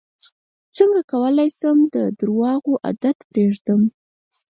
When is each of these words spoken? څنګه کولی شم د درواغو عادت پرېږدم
څنګه 0.75 1.01
کولی 1.11 1.49
شم 1.59 1.77
د 1.93 1.95
درواغو 2.19 2.73
عادت 2.85 3.17
پرېږدم 3.31 3.81